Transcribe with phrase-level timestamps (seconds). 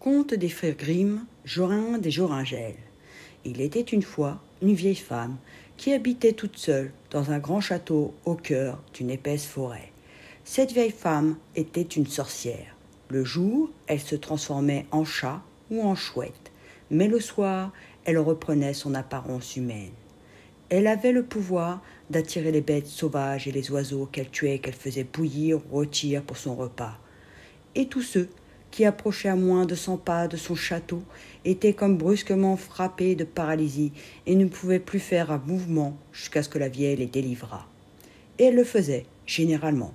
[0.00, 2.76] Conte des frères Grimm, Jorinde et Joringel.
[3.44, 5.38] Il était une fois une vieille femme
[5.76, 9.90] qui habitait toute seule dans un grand château au cœur d'une épaisse forêt.
[10.44, 12.76] Cette vieille femme était une sorcière.
[13.08, 16.52] Le jour, elle se transformait en chat ou en chouette,
[16.92, 17.72] mais le soir,
[18.04, 19.90] elle reprenait son apparence humaine.
[20.68, 25.02] Elle avait le pouvoir d'attirer les bêtes sauvages et les oiseaux qu'elle tuait, qu'elle faisait
[25.02, 26.96] bouillir ou rôtir pour son repas.
[27.74, 28.28] Et tous ceux
[28.70, 31.02] qui approchaient à moins de cent pas de son château
[31.44, 33.92] étaient comme brusquement frappés de paralysie
[34.26, 37.66] et ne pouvaient plus faire un mouvement jusqu'à ce que la vieille les délivrât.
[38.38, 39.94] Et elle le faisait, généralement.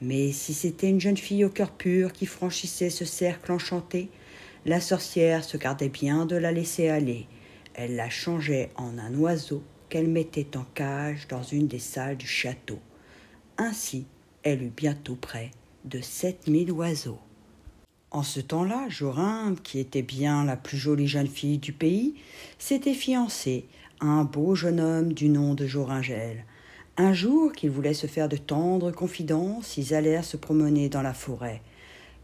[0.00, 4.08] Mais si c'était une jeune fille au cœur pur qui franchissait ce cercle enchanté,
[4.64, 7.26] la sorcière se gardait bien de la laisser aller.
[7.74, 12.26] Elle la changeait en un oiseau qu'elle mettait en cage dans une des salles du
[12.26, 12.78] château.
[13.58, 14.06] Ainsi,
[14.42, 15.50] elle eut bientôt près
[15.84, 17.20] de sept mille oiseaux.
[18.16, 22.14] En ce temps-là, Jorinde, qui était bien la plus jolie jeune fille du pays,
[22.58, 23.66] s'était fiancée
[24.00, 26.46] à un beau jeune homme du nom de Joringel.
[26.96, 31.12] Un jour qu'ils voulaient se faire de tendres confidences, ils allèrent se promener dans la
[31.12, 31.60] forêt.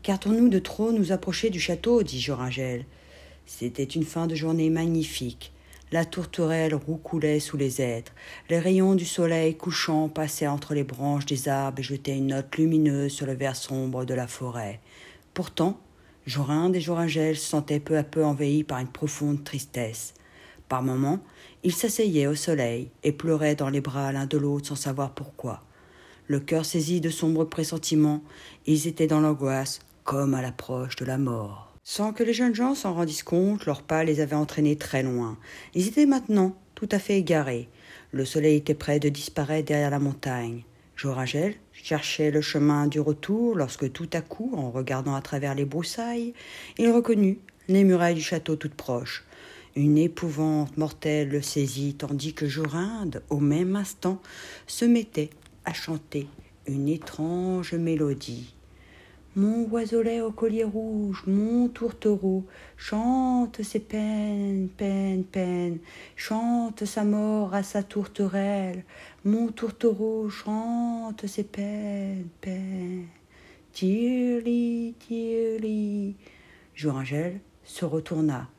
[0.03, 2.87] Cartons-nous de trop nous approcher du château, dit Joringel.
[3.45, 5.53] C'était une fin de journée magnifique.
[5.91, 8.15] La tourterelle roucoulait sous les êtres.
[8.49, 12.57] Les rayons du soleil couchant passaient entre les branches des arbres et jetaient une note
[12.57, 14.81] lumineuse sur le vert sombre de la forêt.
[15.35, 15.81] Pourtant,
[16.27, 20.15] Jorinde et Joringel se sentaient peu à peu envahis par une profonde tristesse.
[20.69, 21.19] Par moments,
[21.65, 25.63] ils s'asseyaient au soleil et pleuraient dans les bras l'un de l'autre sans savoir pourquoi.
[26.29, 28.23] Le cœur saisi de sombres pressentiments,
[28.67, 31.75] ils étaient dans l'angoisse, comme à l'approche de la mort.
[31.85, 35.37] Sans que les jeunes gens s'en rendissent compte, leurs pas les avaient entraînés très loin.
[35.75, 37.69] Ils étaient maintenant tout à fait égarés.
[38.13, 40.63] Le soleil était près de disparaître derrière la montagne.
[41.03, 45.65] Joringel cherchait le chemin du retour lorsque tout à coup, en regardant à travers les
[45.65, 46.33] broussailles,
[46.79, 49.25] il reconnut les murailles du château toutes proches.
[49.75, 54.23] Une épouvante mortelle le saisit, tandis que Jorinde, au même instant,
[54.69, 55.31] se mettait
[55.65, 56.29] à chanter
[56.69, 58.55] une étrange mélodie.
[59.35, 62.45] Mon oiselet au collier rouge, mon tourtereau,
[62.77, 65.79] chante ses peines, peines, peines,
[66.17, 68.85] chante sa mort à sa tourterelle.
[69.25, 73.07] Mon tourtereau chante ses peines, peines.
[73.73, 76.15] Tirli, tirli.
[76.75, 78.51] Joringel se retourna.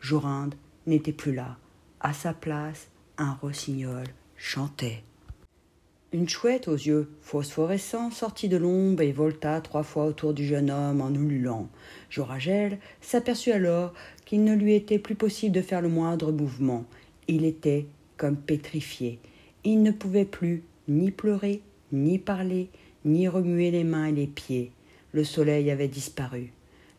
[0.00, 0.54] Jorinde
[0.86, 1.56] n'était plus là.
[1.98, 4.04] À sa place, un rossignol
[4.36, 5.02] chantait.
[6.12, 10.68] Une chouette aux yeux phosphorescents sortit de l'ombre et volta trois fois autour du jeune
[10.68, 11.68] homme en ululant.
[12.08, 13.94] Joragel s'aperçut alors
[14.24, 16.84] qu'il ne lui était plus possible de faire le moindre mouvement.
[17.28, 19.20] Il était comme pétrifié.
[19.62, 21.62] Il ne pouvait plus ni pleurer,
[21.92, 22.70] ni parler,
[23.04, 24.72] ni remuer les mains et les pieds.
[25.12, 26.52] Le soleil avait disparu.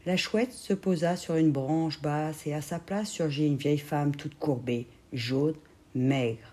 [0.05, 3.77] La chouette se posa sur une branche basse et à sa place surgit une vieille
[3.77, 5.55] femme toute courbée, jaune,
[5.95, 6.50] maigre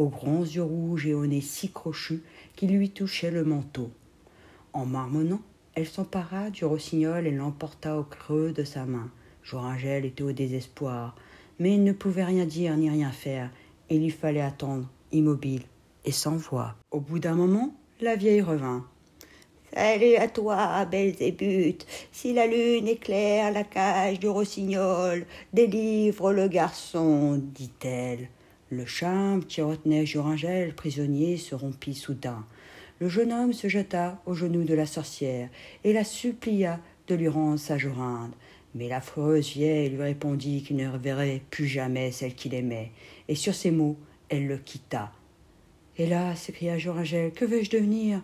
[0.00, 2.22] aux grands yeux rouges et au nez si crochu
[2.56, 3.90] qu'il lui touchait le manteau.
[4.72, 5.42] En marmonnant,
[5.74, 9.10] elle s'empara du rossignol et l'emporta au creux de sa main.
[9.42, 11.16] Joringel était au désespoir,
[11.58, 13.50] mais il ne pouvait rien dire ni rien faire.
[13.90, 15.64] Il lui fallait attendre, immobile
[16.06, 16.76] et sans voix.
[16.90, 18.86] Au bout d'un moment, la vieille revint.
[19.74, 21.86] Salut à toi, Belzébuth.
[22.10, 28.30] Si la lune éclaire la cage du rossignol, délivre le garçon, dit-elle.
[28.72, 32.46] Le charme qui retenait Joringel prisonnier se rompit soudain.
[33.00, 35.48] Le jeune homme se jeta aux genoux de la sorcière
[35.82, 36.78] et la supplia
[37.08, 38.30] de lui rendre sa Jorinde.
[38.76, 42.92] Mais l'affreuse vieille lui répondit qu'il ne reverrait plus jamais celle qu'il aimait,
[43.26, 43.96] et sur ces mots,
[44.28, 45.10] elle le quitta.
[45.98, 48.22] Hélas, s'écria Joringel, que vais-je devenir?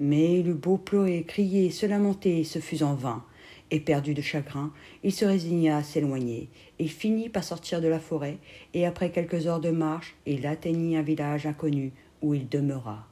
[0.00, 3.22] Mais il eut beau pleurer, crier, se lamenter, ce fut en vain.
[3.72, 4.70] Éperdu de chagrin,
[5.02, 6.50] il se résigna à s'éloigner.
[6.78, 8.36] Il finit par sortir de la forêt,
[8.74, 13.08] et après quelques heures de marche, il atteignit un village inconnu où il demeura.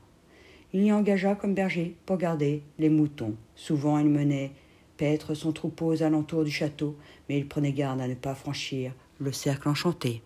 [0.74, 3.36] Il y engagea comme berger pour garder les moutons.
[3.56, 4.52] Souvent il menait
[4.98, 6.94] paître son troupeau aux alentours du château,
[7.28, 10.20] mais il prenait garde à ne pas franchir le cercle enchanté.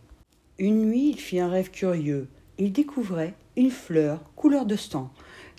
[0.58, 2.26] Une nuit, il fit un rêve curieux.
[2.58, 5.12] Il découvrait une fleur couleur de sang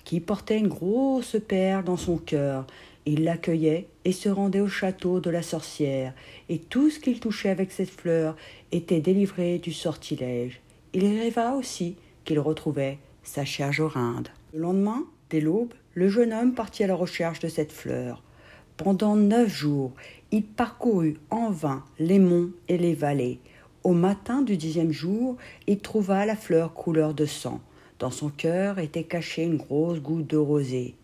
[0.04, 2.66] qui portait une grosse perle dans son cœur
[3.06, 6.12] il l'accueillait et se rendait au château de la sorcière,
[6.48, 8.36] et tout ce qu'il touchait avec cette fleur
[8.72, 10.60] était délivré du sortilège.
[10.92, 14.28] Il rêva aussi qu'il retrouvait sa chère Jorinde.
[14.52, 18.22] Le lendemain, dès l'aube, le jeune homme partit à la recherche de cette fleur.
[18.76, 19.92] Pendant neuf jours,
[20.32, 23.38] il parcourut en vain les monts et les vallées.
[23.84, 25.36] Au matin du dixième jour,
[25.68, 27.60] il trouva la fleur couleur de sang.
[28.00, 30.96] Dans son cœur était cachée une grosse goutte de rosée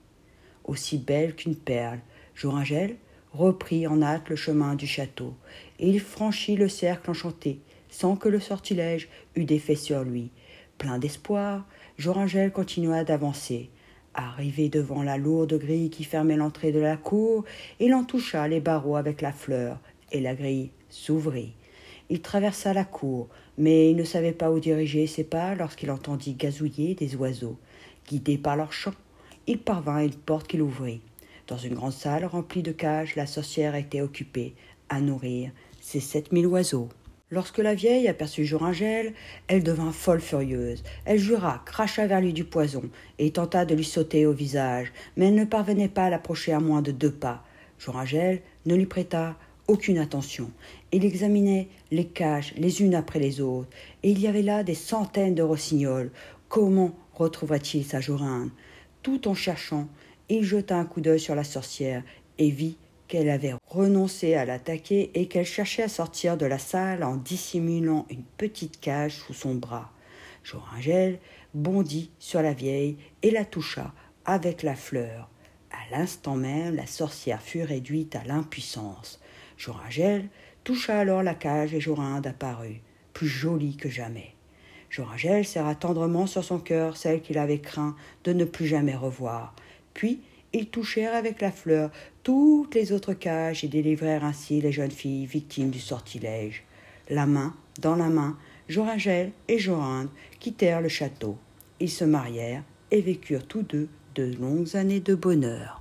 [0.65, 2.01] aussi belle qu'une perle.
[2.35, 2.97] Joringel
[3.33, 5.35] reprit en hâte le chemin du château,
[5.79, 10.31] et il franchit le cercle enchanté, sans que le sortilège eût d'effet sur lui.
[10.79, 11.67] Plein d'espoir,
[11.99, 13.71] Joringel continua d'avancer.
[14.15, 17.45] Arrivé devant la lourde grille qui fermait l'entrée de la cour,
[17.81, 19.79] il en toucha les barreaux avec la fleur,
[20.11, 21.55] et la grille s'ouvrit.
[22.11, 26.35] Il traversa la cour, mais il ne savait pas où diriger ses pas lorsqu'il entendit
[26.35, 27.59] gazouiller des oiseaux.
[28.07, 28.93] Guidé par leur chant,
[29.47, 31.01] il parvint à une porte qu'il ouvrit.
[31.49, 34.55] Dans une grande salle remplie de cages, la sorcière était occupée
[34.89, 35.51] à nourrir
[35.81, 36.89] ses sept mille oiseaux.
[37.31, 39.15] Lorsque la vieille aperçut Joringel,
[39.49, 40.85] elle devint folle furieuse.
[41.07, 42.85] Elle jura, cracha vers lui du poison,
[43.19, 46.61] et tenta de lui sauter au visage, mais elle ne parvenait pas à l'approcher à
[46.61, 47.43] moins de deux pas.
[47.79, 49.37] Joringel ne lui prêta
[49.67, 50.51] aucune attention.
[50.93, 53.71] Il examinait les cages les unes après les autres,
[54.03, 56.13] et il y avait là des centaines de rossignols.
[56.49, 58.51] Comment retrouva-t-il sa Jorinde
[59.03, 59.89] Tout en cherchant,
[60.29, 62.05] il jeta un coup d'œil sur la sorcière
[62.39, 62.77] et vit
[63.09, 68.07] qu'elle avait renoncé à l'attaquer et qu'elle cherchait à sortir de la salle en dissimulant
[68.11, 69.91] une petite cage sous son bras.
[70.45, 71.19] Joringel
[71.53, 73.93] bondit sur la vieille et la toucha
[74.25, 75.29] avec la fleur.
[75.71, 79.21] À l'instant même, la sorcière fut réduite à l'impuissance.
[79.57, 80.29] Joringel
[80.65, 82.81] toucha alors la cage et Jorinde apparut,
[83.13, 84.35] plus jolie que jamais.
[84.93, 89.55] Joringel serra tendrement sur son cœur celle qu'il avait craint de ne plus jamais revoir.
[89.95, 90.21] Puis
[90.53, 91.91] ils touchèrent avec la fleur
[92.23, 96.65] toutes les autres cages et délivrèrent ainsi les jeunes filles victimes du sortilège.
[97.09, 98.37] La main dans la main,
[98.69, 100.11] Joringel et Jorinde
[100.41, 101.39] quittèrent le château.
[101.81, 105.81] Ils se marièrent et vécurent tous deux de longues années de bonheur.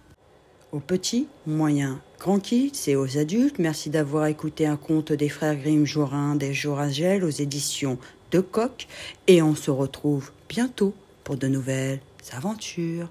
[0.71, 5.57] Aux petits, moyens, grands kids et aux adultes, merci d'avoir écouté un conte des frères
[5.57, 7.97] Grimm Jorinde et Joringel aux éditions
[8.31, 8.88] de Coq
[9.28, 10.94] et on se retrouve bientôt
[11.24, 12.00] pour de nouvelles
[12.31, 13.10] aventures.